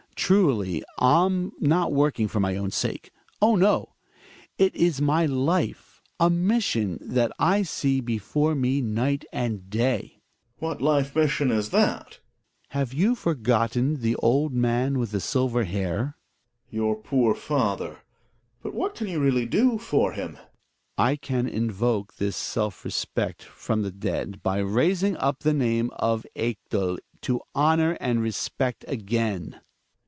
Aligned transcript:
Truly, 0.23 0.83
I'm 0.99 1.51
not 1.59 1.91
working 1.91 2.27
for 2.27 2.39
my 2.39 2.55
own 2.55 2.69
sake. 2.69 3.09
Oh, 3.41 3.55
no! 3.55 3.95
It 4.59 4.73
is 4.75 5.01
my 5.01 5.25
life— 5.25 5.99
a 6.19 6.29
mission 6.29 6.99
that 7.01 7.31
I 7.39 7.63
see 7.63 7.99
before 8.01 8.53
me 8.53 8.81
night 8.81 9.25
and 9.33 9.67
day. 9.69 10.21
Gregers. 10.59 10.59
What 10.59 10.79
life 10.81 11.15
mission 11.15 11.49
is 11.51 11.71
that? 11.71 12.19
Hjalmar. 12.19 12.69
Have 12.69 12.93
you 12.93 13.15
forgotten 13.15 14.01
the 14.01 14.15
old 14.17 14.53
man 14.53 14.99
with 14.99 15.09
the 15.11 15.19
silver 15.19 15.63
hair? 15.63 16.15
74 16.69 16.69
THE 16.69 16.69
WILD 16.69 16.69
DUCK. 16.69 16.69
Geegebs. 16.69 16.73
Your 16.77 16.95
poor 17.01 17.35
father; 17.35 17.97
but 18.61 18.73
what 18.75 18.93
can 18.95 19.07
you 19.07 19.19
really 19.19 19.47
do 19.47 19.79
for 19.79 20.11
him? 20.13 20.35
Hjalmar. 20.35 20.45
I 20.99 21.15
can 21.15 21.47
invoke 21.49 22.13
his 22.19 22.35
self 22.35 22.85
respect 22.85 23.41
from 23.41 23.81
the 23.81 23.91
dead, 23.91 24.43
by 24.43 24.59
raising 24.59 25.17
up 25.17 25.39
the 25.39 25.53
name 25.53 25.89
of 25.95 26.25
Ekdal 26.35 26.99
to 27.21 27.41
honor 27.55 27.97
and 27.99 28.21
respect 28.21 28.85
again. 28.87 29.59